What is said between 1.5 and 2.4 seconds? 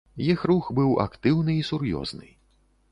і сур'ёзны.